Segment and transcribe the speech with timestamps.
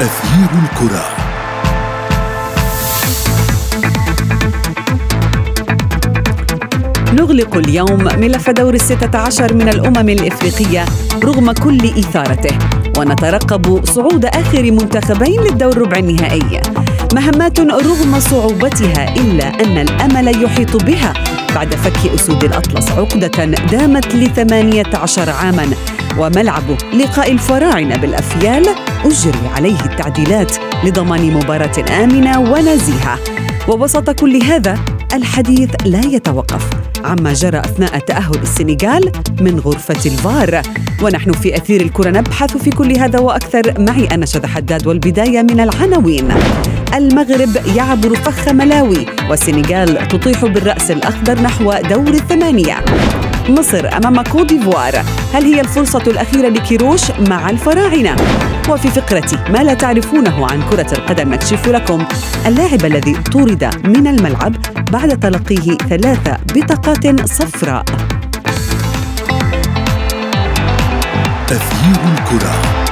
[0.00, 1.04] أثير الكرة.
[7.12, 10.84] نغلق اليوم ملف دور الستة عشر من الأمم الإفريقية
[11.24, 12.58] رغم كل إثارته
[12.98, 16.60] ونترقب صعود آخر منتخبين للدور ربع النهائي.
[17.14, 21.12] مهمات رغم صعوبتها إلا أن الأمل يحيط بها.
[21.54, 25.66] بعد فك أسود الأطلس عقدة دامت لثمانية عشر عاماً.
[26.18, 26.62] وملعب
[26.94, 28.66] لقاء الفراعنة بالأفيال
[29.04, 33.18] أجري عليه التعديلات لضمان مباراة آمنة ونزيهة.
[33.68, 34.78] ووسط كل هذا
[35.14, 36.70] الحديث لا يتوقف
[37.04, 40.62] عما جرى أثناء تأهل السنغال من غرفة الفار.
[41.02, 43.74] ونحن في أثير الكرة نبحث في كل هذا وأكثر.
[43.78, 46.28] معي أنا شذى حداد والبداية من العناوين.
[46.94, 52.84] المغرب يعبر فخ ملاوي والسنغال تطيح بالرأس الأخضر نحو دور الثمانية.
[53.48, 54.94] مصر أمام كوت ديفوار.
[55.34, 58.16] هل هي الفرصة الأخيرة لكيروش مع الفراعنة؟
[58.68, 62.04] وفي فقرة ما لا تعرفونه عن كرة القدم نكشف لكم
[62.46, 64.54] اللاعب الذي طرد من الملعب
[64.92, 67.84] بعد تلقيه ثلاث بطاقات صفراء.
[71.50, 72.83] أثير الكرة.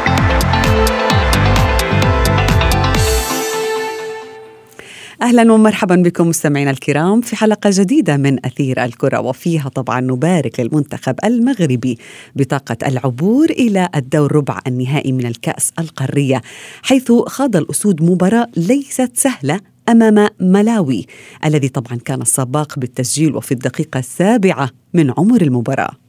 [5.22, 11.14] أهلا ومرحبا بكم مستمعينا الكرام في حلقة جديدة من أثير الكرة وفيها طبعا نبارك للمنتخب
[11.24, 11.98] المغربي
[12.36, 16.42] بطاقة العبور إلى الدور ربع النهائي من الكأس القارية
[16.82, 21.06] حيث خاض الأسود مباراة ليست سهلة أمام ملاوي
[21.44, 26.01] الذي طبعا كان السباق بالتسجيل وفي الدقيقة السابعة من عمر المباراة.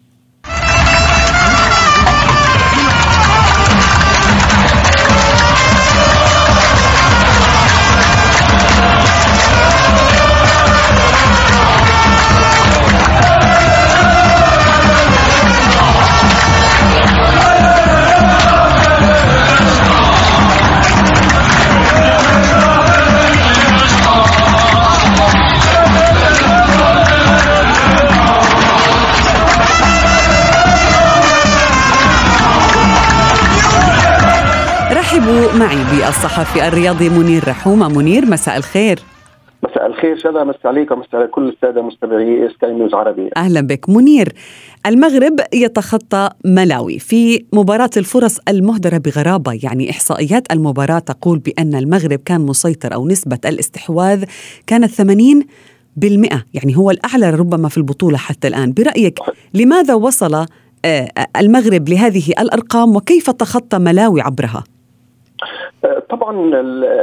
[36.06, 39.00] بالصحفي الرياضي منير رحومه منير مساء الخير.
[39.64, 41.00] مساء الخير شذا مساء عليكم.
[41.00, 43.90] مساء على كل السادة مستمعي سكاي نيوز عربي أهلا بك.
[43.90, 44.34] منير
[44.86, 47.00] المغرب يتخطى ملاوي.
[47.00, 53.40] في مباراة الفرص المهدرة بغرابة يعني إحصائيات المباراة تقول بأن المغرب كان مسيطر أو نسبة
[53.46, 54.24] الاستحواذ
[54.68, 55.44] كانت 80
[55.96, 58.74] بالمئة يعني هو الأعلى ربما في البطولة حتى الآن.
[58.74, 59.20] برأيك
[59.54, 60.46] لماذا وصل
[60.86, 64.64] آه، المغرب لهذه الأرقام وكيف تخطى ملاوي عبرها؟
[66.10, 66.52] طبعا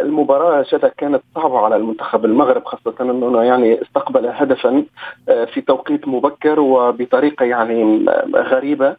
[0.03, 4.85] المباراة شذا كانت صعبة على المنتخب المغرب خاصة أنه يعني استقبل هدفا
[5.27, 8.05] في توقيت مبكر وبطريقة يعني
[8.35, 8.97] غريبة.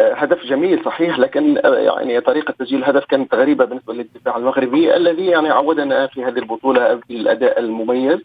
[0.00, 5.50] هدف جميل صحيح لكن يعني طريقة تسجيل الهدف كانت غريبة بالنسبة للدفاع المغربي الذي يعني
[5.50, 8.18] عودنا في هذه البطولة بالأداء المميز.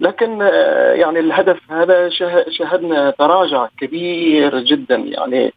[0.00, 0.40] لكن
[0.94, 2.08] يعني الهدف هذا
[2.48, 5.52] شاهدنا تراجع كبير جدا يعني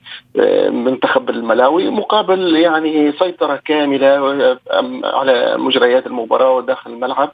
[0.70, 4.58] منتخب الملاوي مقابل يعني سيطرة كاملة
[5.04, 7.32] على مجريات المباراة وداخل الملعب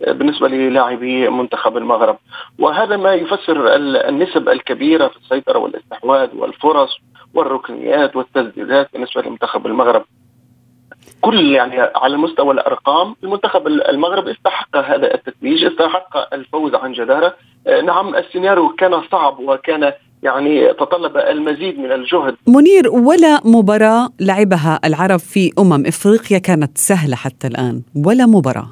[0.00, 2.18] بالنسبة للاعبي منتخب المغرب.
[2.58, 3.76] وهذا ما يفسر
[4.08, 6.98] النسب الكبيرة في السيطرة والاستحواذ والفرص
[7.34, 10.04] والركنيات والتسديدات بالنسبة لمنتخب المغرب.
[11.20, 17.34] كل يعني على مستوى الأرقام المنتخب المغرب استحق هذا التتويج استحق الفوز عن جدارة.
[17.84, 19.92] نعم السيناريو كان صعب وكان
[20.22, 22.36] يعني تطلب المزيد من الجهد.
[22.48, 28.68] منير ولا مباراة لعبها العرب في أمم إفريقيا كانت سهلة حتى الآن؟ ولا مباراة؟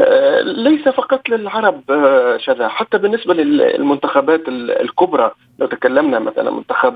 [0.00, 2.68] آه، ليس فقط للعرب آه، شذا.
[2.68, 6.94] حتى بالنسبة للمنتخبات الكبرى لو تكلمنا مثلا منتخب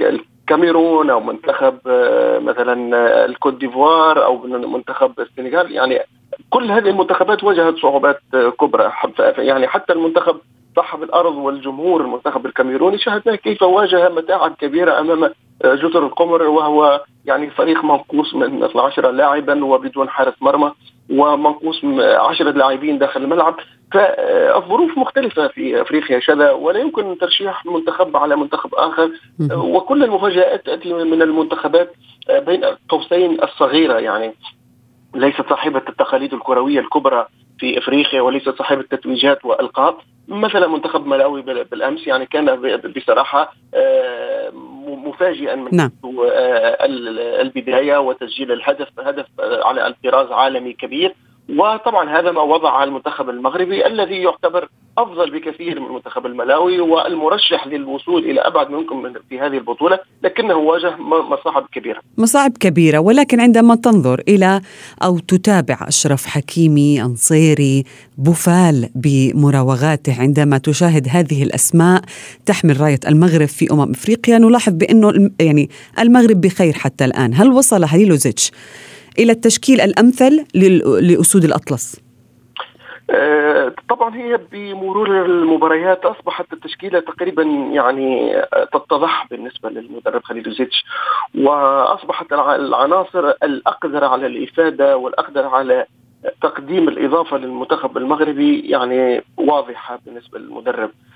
[0.00, 1.78] الكاميرون أو منتخب
[2.42, 2.74] مثلا
[3.24, 5.72] الكوت ديفوار أو منتخب السنغال.
[5.72, 6.00] يعني
[6.50, 8.20] كل هذه المنتخبات واجهت صعوبات
[8.60, 8.92] كبرى.
[9.38, 10.36] يعني حتى المنتخب
[10.76, 15.30] صاحب الأرض والجمهور المنتخب الكاميروني شاهدنا كيف واجه متاعب كبيرة أمام
[15.64, 20.72] جزر القمر وهو يعني فريق منقوص من 12 لاعبا وبدون حارس مرمى
[21.10, 23.56] ومنقوص 10 لاعبين داخل الملعب.
[23.94, 29.10] فالظروف مختلفة في أفريقيا شذا ولا يمكن ترشيح منتخب على منتخب آخر.
[29.52, 31.92] وكل المفاجآت تأتي من المنتخبات
[32.46, 33.98] بين قوسين الصغيرة.
[33.98, 34.34] يعني
[35.14, 37.26] ليست صاحبة التقاليد الكروية الكبرى
[37.58, 39.96] في أفريقيا وليست صاحبة تتويجات والقاب
[40.28, 44.50] مثلا منتخب ملاوي بالأمس يعني كان بصراحة آه،
[44.86, 45.90] مفاجئا من نعم.
[46.04, 46.76] آه،
[47.42, 51.14] البداية وتسجيل الهدف هدف على الطراز عالمي كبير.
[51.48, 54.68] وطبعا هذا ما وضع المنتخب المغربي الذي يعتبر
[54.98, 60.96] أفضل بكثير من المنتخب الملاوي والمرشح للوصول إلى أبعد منكم في هذه البطولة لكنه واجه
[61.30, 62.00] مصاعب كبيرة.
[62.18, 64.60] مصاعب كبيرة ولكن عندما تنظر إلى
[65.02, 67.84] أو تتابع أشرف حكيمي أنصيري
[68.18, 72.02] بوفال بمراوغاته عندما تشاهد هذه الأسماء
[72.46, 77.84] تحمل راية المغرب في أمم إفريقيا نلاحظ بأنه يعني المغرب بخير حتى الآن، هل وصل
[77.84, 78.50] هليلوزيتش
[79.18, 80.44] إلى التشكيل الأمثل
[81.02, 82.00] لأسود الأطلس؟
[83.10, 88.36] آه، طبعا هي بمرور المباريات أصبحت التشكيلة تقريبا يعني
[88.72, 90.84] تتضح بالنسبة للمدرب خليل زيتش
[91.34, 95.86] وأصبحت العناصر الاقدر على الإفادة والاقدر على
[96.42, 101.13] تقديم الإضافة للمنتخب المغربي يعني واضحة بالنسبة للمدرب آه،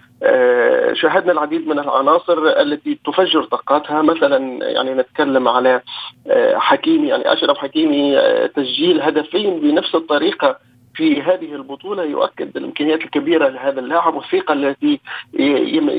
[0.94, 4.02] شاهدنا العديد من العناصر التي تفجر طاقاتها.
[4.02, 4.38] مثلا
[4.70, 5.82] يعني نتكلم على
[6.26, 8.18] آه، حكيمي يعني أشرف حكيمي
[8.56, 10.58] تسجيل هدفين بنفس الطريقة
[10.98, 15.00] في هذه البطولة يؤكد الامكانيات الكبيرة لهذا اللاعب والثقة التي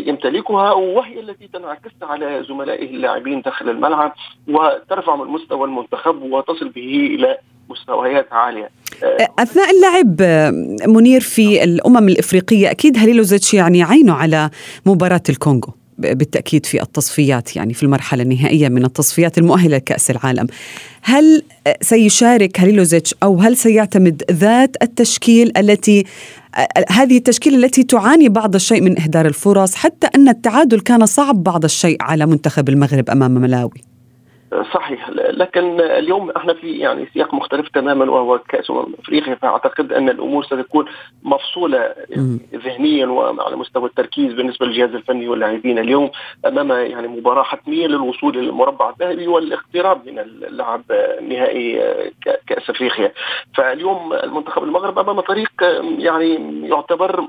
[0.07, 4.13] يمتلكها وهي التي تنعكس على زملائه اللاعبين داخل الملعب
[4.48, 7.38] وترفع من مستوى المنتخب وتصل به إلى
[7.69, 8.69] مستويات عالية.
[9.39, 10.21] أثناء اللعب
[10.88, 14.50] منير في الأمم الإفريقية أكيد هليلوزيتش يعني عينه على
[14.86, 15.74] مباراة الكونغو.
[16.00, 20.48] بالتأكيد في التصفيات يعني في المرحلة النهائية من التصفيات المؤهلة لكأس العالم
[21.01, 21.44] هل
[21.81, 26.06] سيشارك هليلوزيتش أو هل سيعتمد ذات التشكيل التي
[26.89, 31.63] هذه التشكيلة التي تعاني بعض الشيء من إهدار الفرص حتى أن التعادل كان صعب بعض
[31.63, 33.88] الشيء على منتخب المغرب أمام ملاوي
[34.74, 35.10] صحيح.
[35.10, 39.36] لكن اليوم إحنا في يعني سياق مختلف تماما وهو كأس امم أفريقيا.
[39.36, 40.86] فأعتقد أن الأمور ستكون
[41.24, 41.94] مفصولة
[42.56, 46.12] ذهنيا وعلى مستوى التركيز بالنسبة للجهاز الفني واللاعبين اليوم
[46.46, 50.81] أمام يعني مباراة حتمية للوصول إلى المربع الذهبي والاقتراب من اللعب
[51.22, 51.80] نهائي
[52.48, 53.12] كأس أفريقيا.
[53.56, 55.52] فاليوم المنتخب المغرب أمام طريق
[55.98, 57.28] يعني يعتبر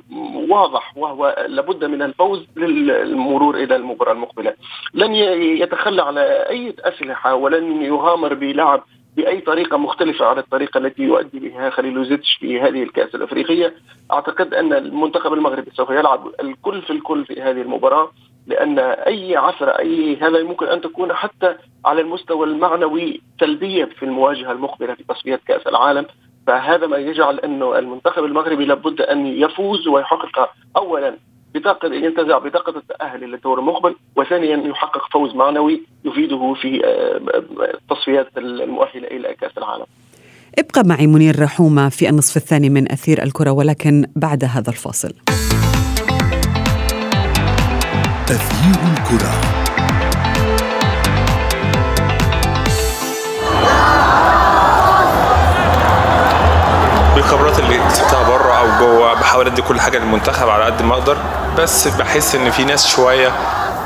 [0.48, 4.54] واضح وهو لابد من الفوز للمرور إلى المباراة المقبلة.
[4.94, 6.20] لن يتخلى على
[6.50, 8.82] أي اسئله أسلحة ولن يغامر بلعب
[9.16, 13.74] بأي طريقة مختلفة عن الطريقة التي يؤدي بها خليل زيتش في هذه الكأس الأفريقية.
[14.12, 18.10] أعتقد أن المنتخب المغربي سوف يلعب الكل في الكل في هذه المباراة
[18.46, 21.54] لأن أي عثره أي هذا يمكن أن تكون حتى
[21.84, 26.06] على المستوى المعنوي سلبيه في المواجهة المقبلة في تصفيات كأس العالم.
[26.46, 31.16] فهذا ما يجعل أنه المنتخب المغربي لابد أن يفوز ويحقق اولا
[31.54, 36.82] بطاقة ينتزع بطاقة التأهل للدور المقبل وثانيا يحقق فوز معنوي يفيده في
[37.74, 39.86] التصفيات آه، المؤهلة إلى كأس العالم.
[40.58, 45.12] ابقى معي منير رحومة في النصف الثاني من أثير الكرة ولكن بعد هذا الفاصل.
[48.30, 49.60] أثير الكرة.
[57.14, 61.16] بالخبرات اللي كسبتها بره أو جوه بحاول أدي كل حاجة للمنتخب على قد ما أقدر.
[61.60, 63.32] بس بحس إن في ناس شوية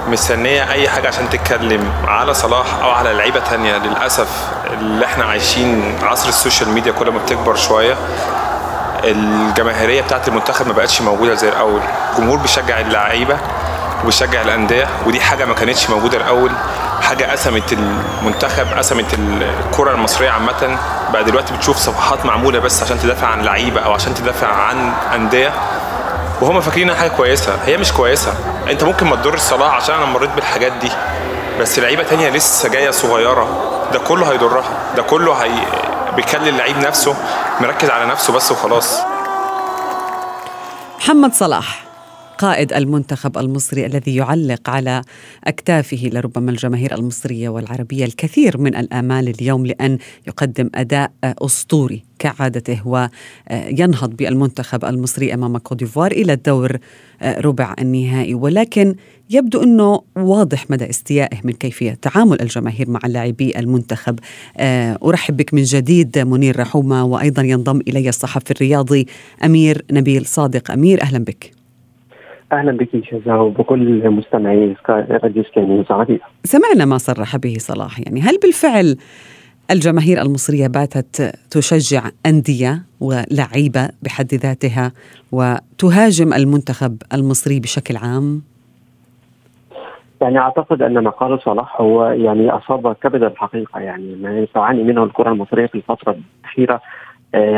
[0.09, 3.77] مستنية أي حاجة عشان تتكلم على صلاح أو على لعيبة تانية.
[3.77, 4.29] للأسف
[4.71, 7.97] اللي إحنا عايشين عصر السوشيال ميديا كل ما بتكبر شوية
[9.05, 11.81] الجماهيرية بتاعت المنتخب ما بقتش موجودة زي الأول.
[12.13, 13.37] الجمهور بيشجع اللعيبة
[14.03, 16.51] وبيشجع الأندية ودي حاجة ما كانتش موجودة الأول.
[17.03, 17.73] حاجة قسمت
[18.23, 20.79] المنتخب قسمت الكرة المصرية عامة.
[21.13, 25.53] بقى دلوقتي بتشوف صفحات معمولة بس عشان تدافع عن لعيبة أو عشان تدافع عن أندية.
[26.45, 27.59] وهم فاكرين حاجة كويسة.
[27.67, 28.35] هي مش كويسة.
[28.71, 30.91] أنت ممكن ما تضرش صلاح عشان أنا مريت بالحاجات دي.
[31.61, 33.49] بس لعيبة تانية لسه جاية صغيرة.
[33.93, 34.65] ده كله هيضرها.
[34.97, 35.51] ده كله هي
[36.17, 37.17] بيخلي اللعيب نفسه
[37.61, 38.99] مركز على نفسه بس وخلاص.
[40.99, 41.84] محمد صلاح.
[42.39, 45.03] قائد المنتخب المصري الذي يعلق على
[45.45, 54.17] أكتافه لربما الجماهير المصرية والعربية الكثير من الآمال اليوم لأن يقدم أداء أسطوري كعادته وينهض
[54.17, 56.79] بالمنتخب المصري أمام كوديفوار إلى الدور
[57.23, 58.35] ربع النهائي.
[58.35, 58.95] ولكن
[59.31, 64.19] يبدو أنه واضح مدى استيائه من كيفية تعامل الجماهير مع لاعبي المنتخب.
[64.59, 69.07] أرحب بك من جديد منير رحومة وأيضا ينضم إلي الصحفي الرياضي
[69.45, 70.71] أمير نبيل صادق.
[70.71, 71.54] أمير أهلا بك.
[72.55, 75.85] أهلا بك شذا وبكل مستمعي راديو سكاي
[76.45, 78.01] سمعنا ما صرح به صلاح.
[78.01, 78.97] يعني هل بالفعل
[79.71, 84.93] الجماهير المصرية باتت تشجع أندية ولعيبة بحد ذاتها
[85.33, 88.43] وتهاجم المنتخب المصري بشكل عام؟
[90.21, 93.81] يعني أعتقد أن ما قاله صلاح هو يعني أصاب كبد الحقيقة.
[93.81, 96.81] يعني ما تعاني منه الكرة المصرية في الفترة الأخيرة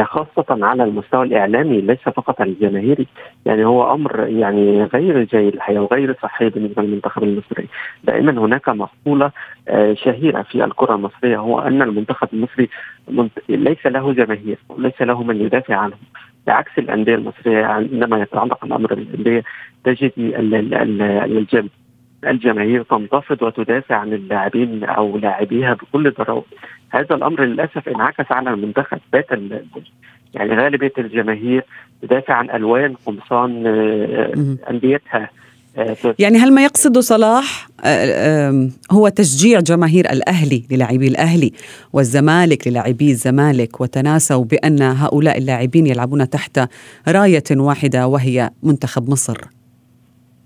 [0.04, 3.06] خاصة على المستوى الإعلامي ليس فقط الجماهيري.
[3.46, 7.66] يعني هو أمر يعني غير جيد الحقيقة وغير صحي بالنسبة للمنتخب المصري.
[8.04, 9.30] دائما هناك مقولة
[9.92, 12.68] شهيرة في الكرة المصرية هو أن المنتخب المصري
[13.48, 15.96] ليس له جماهير وليس له من يدافع عنه.
[16.46, 19.42] بعكس الأندية المصرية عندما يتعلق الأمر بالأندية
[19.84, 21.68] تجد الجمع
[22.26, 26.44] الجماهير تنتفض وتدافع عن اللاعبين أو لاعبيها بكل ضراوه
[26.90, 28.98] هذا الأمر للأسف انعكس على المنتخب.
[29.12, 29.26] بات
[30.34, 31.64] يعني غالبية الجماهير
[32.02, 33.66] تدافع عن ألوان قمصان
[34.70, 35.30] أنديتها
[36.18, 37.68] يعني هل ما يقصده صلاح
[38.90, 41.52] هو تشجيع جماهير الأهلي للاعبي الأهلي
[41.92, 46.60] والزمالك للاعبي الزمالك وتناسوا بأن هؤلاء اللاعبين يلعبون تحت
[47.08, 49.36] راية واحدة وهي منتخب مصر؟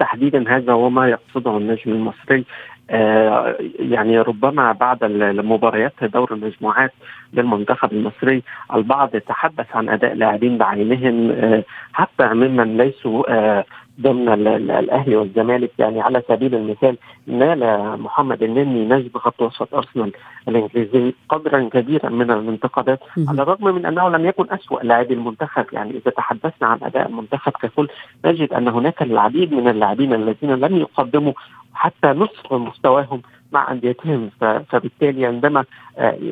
[0.00, 2.44] تحديدا هذا هو ما يقصده النجم المصري.
[2.90, 6.92] آه يعني ربما بعد المباريات دور المجموعات
[7.32, 8.42] للمنتخب المصري
[8.74, 13.64] البعض يتحدث عن أداء لاعبين بعينهم آه حتى ممن ليسوا آه
[14.00, 15.70] ضمن الأهلي والزمالك.
[15.78, 17.60] يعني على سبيل المثال نال
[18.00, 20.12] محمد النني نجم خط وسط أرسنال
[20.48, 25.66] الإنجليزي قدرا كبيرا من الانتقادات على الرغم من أنه لم يكن أسوأ لاعبي المنتخب.
[25.72, 27.88] يعني إذا تحدثنا عن أداء المنتخب ككل
[28.24, 31.32] نجد أن هناك العديد من اللاعبين الذين لم يقدموا
[31.74, 34.30] حتى نصف مستواهم مع أنديتهم.
[34.68, 35.64] فبالتالي عندما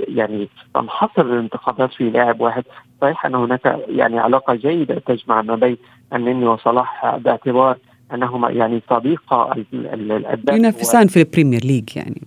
[0.09, 2.65] يعني تنحصر الانتقادات في لاعب واحد
[3.01, 5.77] صحيح أن هناك يعني علاقة جيدة تجمع ما بين
[6.15, 7.77] النني وصلاح باعتبار
[8.15, 9.65] أنهما يعني صديقه
[10.53, 12.23] ينافسان في ال Premier League يعني.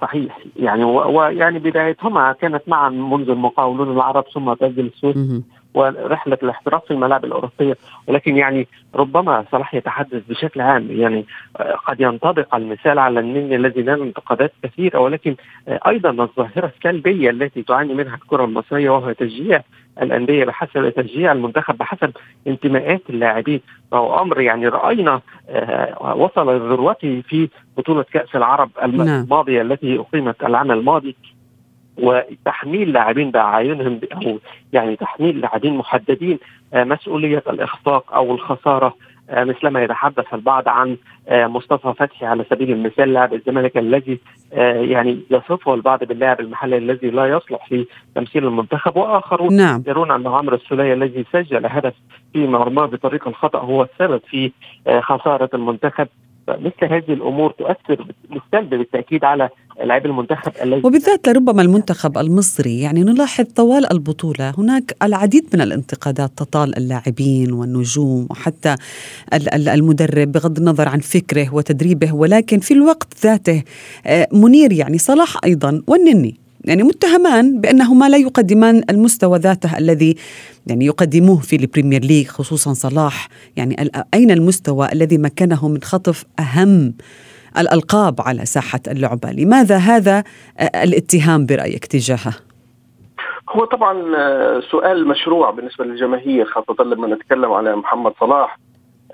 [0.00, 0.38] صحيح.
[0.56, 5.42] يعني ويعني بدايتهما كانت معا منذ المقاولون العرب ثم تسجيل السويس.
[5.76, 7.76] ورحلة الاحتراف في الملاعب الأوروبية.
[8.06, 11.26] ولكن يعني ربما صلاح يتحدث بشكل عام يعني
[11.86, 14.98] قد ينطبق المثال على النني الذي نال انتقادات كثيرة.
[14.98, 15.36] ولكن
[15.68, 19.62] أيضا الظاهرة السلبية التي تعاني منها الكرة المصرية وهو تشجيع
[20.02, 22.12] الأندية بحسب تشجيع المنتخب بحسب
[22.46, 23.60] انتماءات اللاعبين.
[23.90, 25.20] فهو أمر يعني رأينا
[26.00, 31.16] وصل لذروته في بطولة كأس العرب الماضية التي أقيمت العام الماضي.
[31.98, 34.38] وتحميل لاعبين باعينهم أو
[34.72, 36.38] يعني تحميل لاعبين محددين
[36.74, 38.94] مسؤولية الإخفاق أو الخسارة
[39.30, 40.96] مثلما يتحدث البعض عن
[41.30, 44.18] مصطفى فتحي على سبيل المثال لاعب الزمالك الذي
[44.52, 49.82] يعني يصفه البعض باللاعب المحلي الذي لا يصلح في تمثيل المنتخب وآخرون نعم.
[49.86, 51.94] يرون أن عمرو السولية الذي سجل هدف
[52.32, 54.52] في مرماه بطريق الخطأ هو السبب في
[55.00, 56.08] خسارة المنتخب
[56.48, 59.48] مثل هذه الأمور تؤثر بالسلب بالتأكيد على
[59.84, 66.30] لاعبي المنتخب الذي وبالذات لربما المنتخب المصري يعني نلاحظ طوال البطولة هناك العديد من الانتقادات
[66.36, 68.76] تطال اللاعبين والنجوم وحتى
[69.52, 73.62] المدرب بغض النظر عن فكره وتدريبه ولكن في الوقت ذاته
[74.32, 76.45] منير يعني صلاح أيضا والنني.
[76.66, 80.16] يعني متهمان بأنهما لا يقدمان المستوى ذاته الذي
[80.66, 83.28] يعني يقدموه في ال Premier League خصوصا صلاح.
[83.56, 86.94] يعني أين المستوى الذي مكنه من خطف أهم
[87.58, 90.24] الألقاب على ساحة اللعبة؟ لماذا هذا
[90.60, 92.34] الاتهام برأيك تجاهه؟
[93.50, 94.02] هو طبعا
[94.60, 98.58] سؤال مشروع بالنسبة للجماهير خاصة لما نتكلم على محمد صلاح.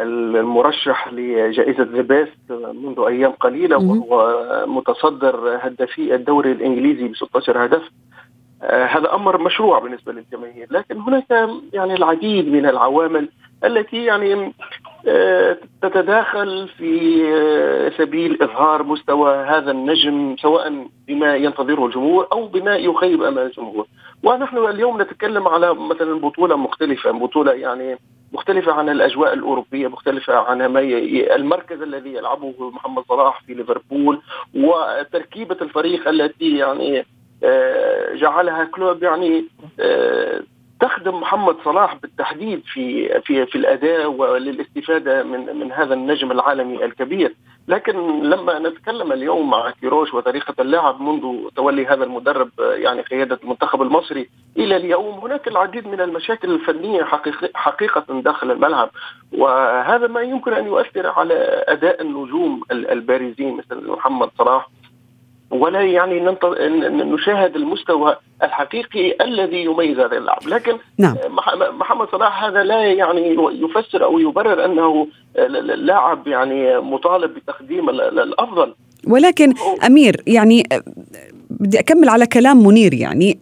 [0.01, 7.83] المرشح لجائزة The Best منذ أيام قليلة وهو متصدر هدافي الدوري الإنجليزي ب 16 هدف.
[8.63, 13.29] آه هذا أمر مشروع بالنسبة للجماهير لكن هناك يعني العديد من العوامل
[13.65, 14.53] التي يعني
[15.09, 22.77] آه تتداخل في آه سبيل إظهار مستوى هذا النجم سواء بما ينتظره الجمهور أو بما
[22.77, 23.87] يخيب أمال الجمهور.
[24.23, 27.97] ونحن اليوم نتكلم على مثلا بطولة مختلفة بطولة يعني
[28.33, 30.81] مختلفة عن الأجواء الأوروبية مختلفة عن ما.
[31.37, 34.21] المركز الذي يلعبه محمد صلاح في ليفربول
[34.55, 37.07] وتركيبة الفريق التي يعني
[38.15, 39.45] جعلها كلوب يعني
[40.83, 47.35] تخدم محمد صلاح بالتحديد في في في الأداء وللاستفادة من من هذا النجم العالمي الكبير.
[47.69, 53.83] لكن لما نتكلم اليوم مع كيروش وطريقة اللعب منذ تولي هذا المدرب يعني قيادة المنتخب
[53.83, 57.05] المصري إلى اليوم هناك العديد من المشاكل الفنية
[57.55, 58.91] حقيقة داخل الملعب.
[59.33, 61.35] وهذا ما يمكن أن يؤثر على
[61.69, 64.69] أداء النجوم البارزين مثل محمد صلاح
[65.52, 66.21] ولا يعني
[67.04, 71.16] نشاهد المستوى الحقيقي الذي يميز هذا اللاعب لكن نعم.
[71.78, 75.06] محمد صلاح هذا لا يعني يفسر أو يبرر أنه
[75.75, 78.75] لاعب يعني مطالب بتقديم الأفضل
[79.06, 79.54] ولكن
[79.87, 80.62] أمير يعني
[81.50, 83.38] بدي أكمل على كلام منير يعني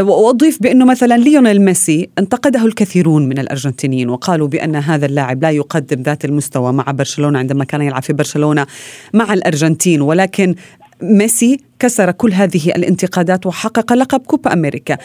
[0.00, 6.02] وأضيف بأنه مثلا ليونيل ميسي انتقده الكثيرون من الأرجنتينيين وقالوا بأن هذا اللاعب لا يقدم
[6.02, 8.66] ذات المستوى مع برشلونة عندما كان يلعب في برشلونة
[9.14, 10.54] مع الأرجنتين ولكن
[11.02, 14.96] ميسي كسر كل هذه الانتقادات وحقق لقب كوبا أمريكا.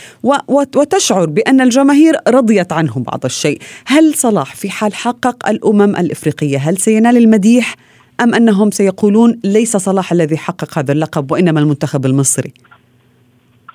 [0.47, 3.59] وتشعر بأن الجماهير رضيت عنه بعض الشيء.
[3.87, 7.75] هل صلاح في حال حقق الأمم الإفريقية هل سينال المديح
[8.21, 12.53] أم أنهم سيقولون ليس صلاح الذي حقق هذا اللقب وإنما المنتخب المصري؟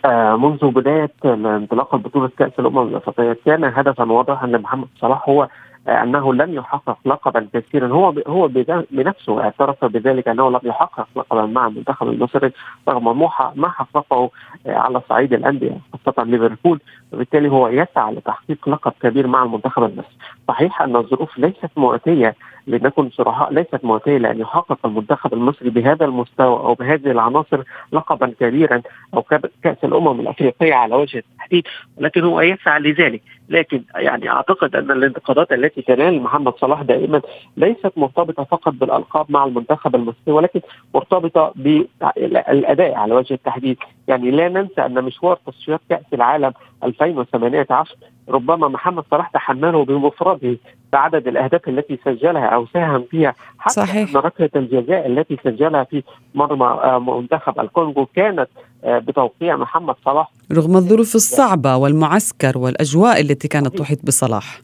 [0.04, 5.48] آه منذ بداية انطلاق بطولة كأس الأمم الأفريقية كان هدفا واضحا أن محمد صلاح هو
[5.88, 7.88] أنه لم يحقق لقبا كثيرا.
[7.88, 8.48] هو هو
[8.90, 12.52] بنفسه اعترف بذلك أنه لم يحقق لقبا مع المنتخب المصري
[12.88, 13.20] رغم
[13.54, 14.30] ما حققه
[14.66, 16.80] على صعيد الأندية خاصة ليفربول.
[17.12, 20.16] وبالتالي هو يسعى لتحقيق لقب كبير مع المنتخب المصري.
[20.48, 22.34] صحيح أن الظروف ليست مواتيه
[22.78, 27.62] لنكن صراحة ليست مواتية لأن يحقق المنتخب المصري بهذا المستوى أو بهذه العناصر
[27.92, 28.82] لقبا كبيرا
[29.14, 29.22] أو
[29.62, 31.64] كأس الأمم الأفريقية على وجه التحديد.
[31.96, 33.22] ولكن هو يسعى لذلك.
[33.48, 37.22] لكن يعني أعتقد أن الانتقادات التي تنال محمد صلاح دائما
[37.56, 40.60] ليست مرتبطة فقط بالألقاب مع المنتخب المصري ولكن
[40.94, 43.76] مرتبطة بالأداء على وجه التحديد.
[44.08, 46.52] يعني لا ننسى أن مشوار تصفيات كأس العالم
[46.84, 47.96] 2018
[48.28, 50.56] ربما محمد صلاح تحمله بمفرده
[50.92, 54.10] بعدد الأهداف التي سجلها أو ساهم فيها حتى صحيح.
[54.10, 56.02] إن ركله الجزاء التي سجلها في
[56.34, 58.48] مرمى آه، منتخب الكونغو كانت
[58.84, 60.30] آه، بتوقيع محمد صلاح.
[60.52, 64.60] رغم الظروف الصعبة والمعسكر والأجواء التي كانت تحيط بصلاح.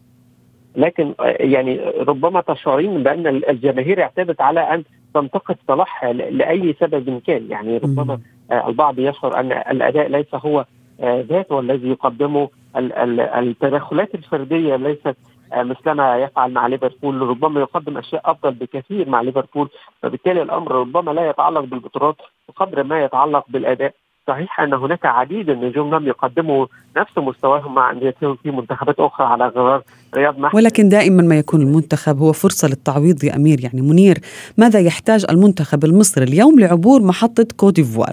[0.76, 7.50] لكن آه، يعني ربما تشعرين بأن الجماهير اعتادت على أن تنتقد صلاح لأي سبب كان.
[7.50, 8.18] يعني ربما
[8.50, 10.64] البعض يشعر أن الأداء ليس هو
[11.02, 15.16] ذاته الذي يقدمه التدخلات الفردية ليست
[15.54, 19.68] مثلما يفعل مع ليفربول ربما يقدم أشياء أفضل بكثير مع ليفربول.
[20.02, 22.16] فبالتالي الأمر ربما لا يتعلق بالبطولات
[22.48, 23.94] بقدر ما يتعلق بالأداء.
[24.28, 29.48] صحيح أن هناك عديد النجوم لم يقدموا نفس مستواهم مع انديتهم في منتخبات أخرى على
[29.48, 29.82] غرار
[30.14, 30.54] رياض محمد.
[30.54, 34.18] ولكن دائما ما يكون المنتخب هو فرصة للتعويض يا أمير يعني منير
[34.58, 38.12] ماذا يحتاج المنتخب المصري اليوم لعبور محطة كوديفوار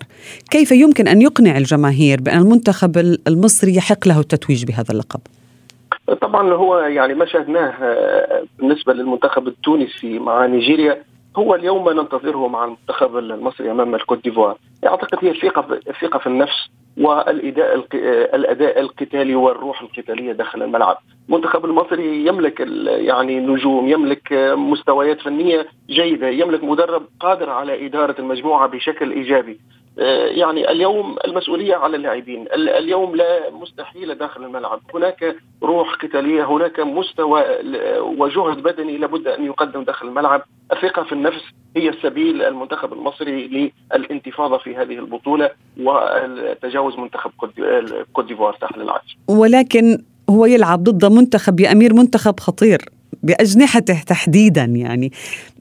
[0.51, 5.19] كيف يمكن أن يقنع الجماهير بأن المنتخب المصري يحق له التتويج بهذا اللقب؟
[6.21, 11.03] طبعا هو يعني ما شاهدناه آه، بالنسبة للمنتخب التونسي مع نيجيريا
[11.37, 14.57] هو اليوم ما ننتظره مع المنتخب المصري أمام الكوت ديفوار.
[14.85, 17.85] أعتقد هي الثقة الثقة في النفس والإداء
[18.35, 20.97] الأداء القتالي والروح القتالية داخل الملعب.
[21.29, 28.67] المنتخب المصري يملك يعني نجوم يملك مستويات فنية جيدة يملك مدرب قادر على إدارة المجموعة
[28.67, 29.59] بشكل إيجابي.
[29.97, 32.45] يعني اليوم المسؤولية على اللاعبين.
[32.53, 34.81] اليوم لا مستحيل داخل الملعب.
[34.93, 37.43] هناك روح قتالية هناك مستوى
[37.99, 40.41] وجهد بدني لابد أن يقدم داخل الملعب.
[40.71, 41.41] الثقة في النفس
[41.77, 47.31] هي السبيل المنتخب المصري للانتفاضة في هذه البطولة وتجاوز منتخب
[48.13, 52.77] كوت ديفوار ساحل العاج ولكن هو يلعب ضد منتخب يا أمير منتخب خطير.
[53.23, 55.11] بأجنحته تحديدا يعني.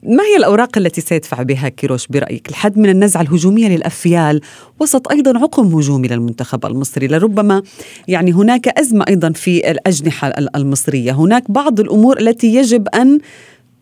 [0.03, 4.41] ما هي الأوراق التي سيدفع بها كيروش برأيك؟ الحد من النزعة الهجومية للأفيال
[4.79, 7.07] وسط أيضا عقم هجومي للمنتخب المصري.
[7.07, 7.63] لربما
[8.07, 11.11] يعني هناك أزمة أيضا في الأجنحة المصرية.
[11.11, 13.19] هناك بعض الأمور التي يجب أن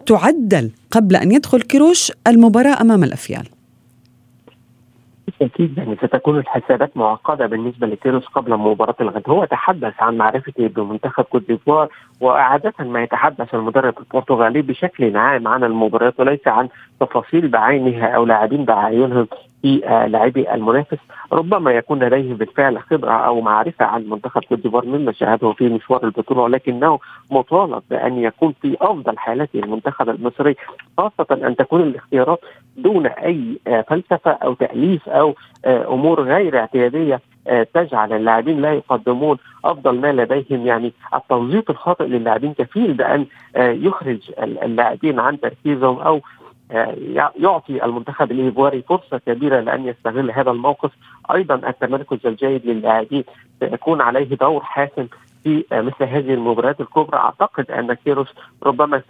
[0.06, 3.61] تعدل قبل أن يدخل كيروش المباراة أمام الأفيال.
[5.26, 11.24] بالتأكيد يعني ستكون الحسابات معقدة بالنسبة لكيروس قبل مباراة الغد، هو تحدث عن معرفته بمنتخب
[11.24, 11.90] كوت ديفوار
[12.22, 18.66] وعاده ما يتحدث المدرب البرتغالي بشكل عام عن المباريات وليس عن تفاصيل بعينها أو لاعبين
[18.66, 19.28] بعينهم
[19.62, 20.98] في لاعبي المنافس.
[21.34, 26.04] ربما يكون لديه بالفعل خبرة أو معرفة عن منتخب كوت ديفوار مما شاهده في مشوار
[26.04, 27.00] البطولة ولكنه
[27.32, 30.56] مطالب بأن يكون في أفضل حالاته المنتخب المصري
[30.98, 32.40] خاصة أن تكون الاختيارات
[32.78, 37.22] دون أي آه، فلسفة أو تأليف أو آه، أمور غير اعتيادية
[37.74, 40.68] تجعل اللاعبين لا يقدمون أفضل ما لديهم.
[40.68, 43.26] يعني التوظيف الخاطئ للاعبين كفيل بأن
[43.58, 46.22] يخرج اللاعبين عن تركيزهم أو
[47.40, 50.92] يعطي المنتخب الايفواري فرصة كبيرة لأن يستغل هذا الموقف.
[51.34, 53.24] أيضا التمركز الجيد للاعبين
[53.60, 55.08] سيكون عليه دور حاسم
[55.44, 57.18] في مثل هذه المباريات الكبرى.
[57.18, 58.28] أعتقد أن كيروش
[58.64, 59.02] ربما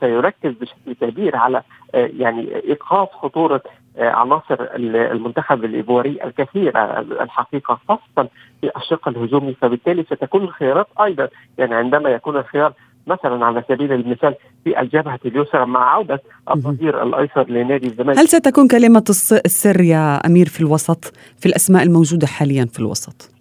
[0.00, 1.62] سيركز بشكل كبير على
[1.94, 3.62] يعني إيقاف خطورة
[3.98, 8.28] عناصر المنتخب الايفواري الكثيرة الحقيقة خاصة
[8.60, 9.54] في الشق الهجومي.
[9.54, 12.72] فبالتالي ستكون الخيارات أيضا يعني عندما يكون الخيار
[13.06, 14.34] مثلا على سبيل المثال
[14.64, 18.18] في الجبهة اليسرى مع عودة الظهير الأيسر لنادي الزمالك.
[18.18, 19.04] هل ستكون كلمة
[19.46, 21.04] السر يا أمير في الوسط
[21.38, 23.33] في الأسماء الموجودة حاليا في الوسط؟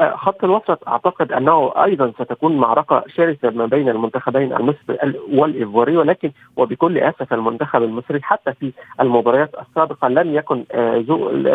[0.00, 4.98] خط الوسط أعتقد أنه أيضا ستكون معركة شرسة ما بين المنتخبين المصري
[5.32, 10.64] والايفواري ولكن وبكل اسف المنتخب المصري حتى في المباريات السابقة لم يكن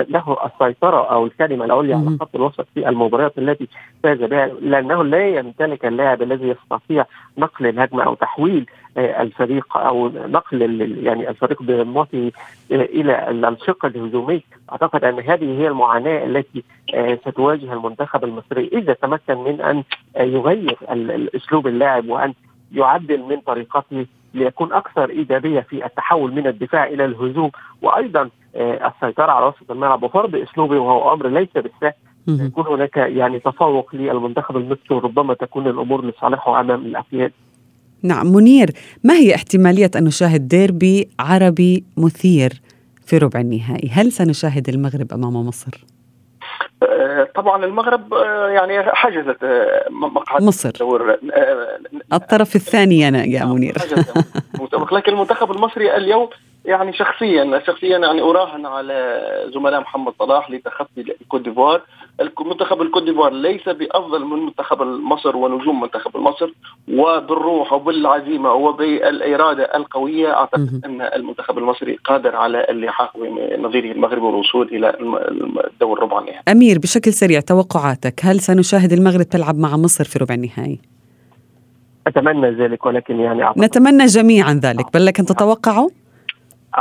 [0.10, 3.68] له السيطرة أو الكلمة العليا على خط الوسط في المباريات التي
[4.04, 7.06] فاز بها لأنه لا يمتلك اللاعب الذي يستطيع
[7.38, 8.66] نقل الهجمة أو تحويل
[8.98, 10.62] الفريق أو نقل
[11.06, 12.32] يعني الفريق بموته
[12.72, 16.64] إلى الشق الهجومي أعتقد أن هذه هي المعاناة التي
[17.28, 19.84] ستواجه المنتخب المصري إذا تمكن من أن
[20.18, 20.78] يغير
[21.36, 22.34] أسلوب اللاعب وأن
[22.72, 27.52] يعدل من طريقته ليكون أكثر إيجابية في التحول من الدفاع إلى الهجوم.
[27.82, 31.94] وأيضا السيطرة على وسط الملعب وفرض أسلوبه وهو أمر ليس بالسهل.
[32.28, 37.32] يكون هناك يعني تفوق للمنتخب المصري وربما تكون الأمور لصالحه أمام الافياد
[38.04, 38.70] نعم منير
[39.04, 42.62] ما هي احتمالية أن نشاهد ديربي عربي مثير
[43.06, 45.86] في ربع النهائي؟ هل سنشاهد المغرب أمام مصر؟
[47.36, 48.14] طبعا المغرب
[48.54, 49.38] يعني حجزت
[49.90, 50.72] مقعد مصر.
[50.80, 51.18] دور
[52.14, 53.76] الطرف الثاني يا يا منير.
[54.92, 56.30] لكن المنتخب المصري اليوم
[56.66, 59.22] يعني شخصيا شخصيا يعني أراهن على
[59.54, 61.82] زملاء محمد صلاح لتخطي الكوت ديفوار
[62.46, 66.50] منتخب الكوت ديفوار ليس بأفضل من منتخب مصر ونجوم منتخب مصر
[66.88, 74.94] وبالروح وبالعزيمة وبالإرادة القوية أعتقد أن المنتخب المصري قادر على اللحاق بنظيره المغرب والوصول إلى
[75.74, 76.42] الدور ربع النهائي.
[76.48, 80.80] أمير بشكل سريع توقعاتك هل سنشاهد المغرب تلعب مع مصر في ربع النهائي؟
[82.08, 85.90] أتمنى ذلك ولكن يعني أعتقد نتمنى جميعا ذلك بل لكن تتوقعوا؟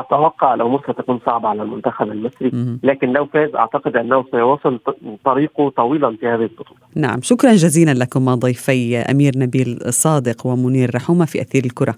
[0.00, 4.80] أتوقع لو مصر تكون صعبة على المنتخب المصري لكن لو فاز أعتقد أنه سيواصل
[5.24, 6.80] طريقه طويلا في هذه البطولة.
[6.94, 11.94] نعم شكرا جزيلا لكم ضيفي أمير نبيل صادق ومنير رحومة في أثير الكرة.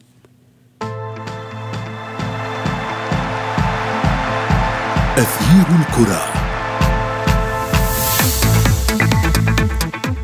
[5.18, 6.36] أثير الكرة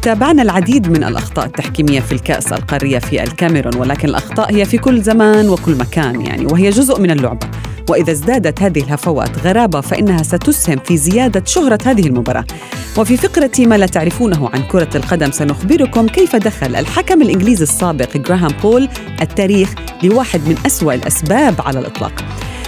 [0.03, 5.01] تابعنا العديد من الأخطاء التحكيمية في الكأس القارية في الكاميرون ولكن الأخطاء هي في كل
[5.01, 7.47] زمان وكل مكان يعني وهي جزء من اللعبة
[7.93, 12.45] وإذا ازدادت هذه الهفوات غرابة فإنها ستسهم في زيادة شهرة هذه المباراة.
[12.99, 18.51] وفي فقرة ما لا تعرفونه عن كرة القدم سنخبركم كيف دخل الحكم الإنجليزي السابق جراهام
[18.63, 18.89] بول
[19.21, 22.25] التاريخ لواحد من أسوأ الأسباب على الإطلاق.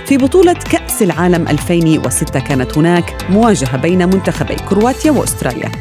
[0.06, 5.72] في بطولة كأس العالم 2006 كانت هناك مواجهة بين منتخبي كرواتيا وأستراليا.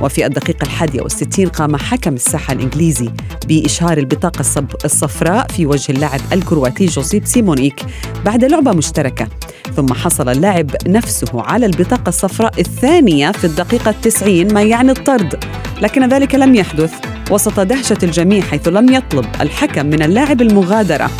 [0.00, 3.10] وفي الدقيقة الحادية والستين قام حكم الساحة الإنجليزي
[3.48, 4.40] بإشهار البطاقة
[4.84, 7.82] الصفراء في وجه اللاعب الكرواتي جوزيب سيمونيك
[8.24, 9.28] بعد لعبة مشتركة.
[9.76, 15.44] ثم حصل اللاعب نفسه على البطاقة الصفراء الثانية في الدقيقة التسعين ما يعني الطرد.
[15.82, 16.92] لكن ذلك لم يحدث.
[17.30, 21.10] وسط دهشة الجميع حيث لم يطلب الحكم من اللاعب المغادرة.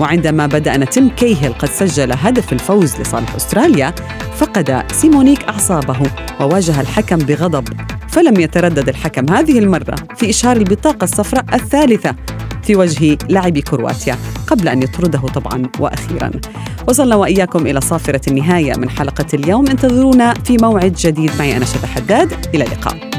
[0.00, 3.94] وعندما بدا أن تيم كيهل قد سجل هدف الفوز لصالح أستراليا
[4.36, 6.10] فقد سيمونيك أعصابه
[6.40, 7.68] وواجه الحكم بغضب.
[8.08, 12.14] فلم يتردد الحكم هذه المرة في إشهار البطاقة الصفراء الثالثة
[12.62, 16.30] في وجه لاعبي كرواتيا قبل أن يطرده طبعا وأخيرا.
[16.88, 19.68] وصلنا وإياكم إلى صافرة النهاية من حلقة اليوم.
[19.68, 22.46] انتظرونا في موعد جديد معي أنا شذى حداد.
[22.54, 23.10] إلى اللقاء.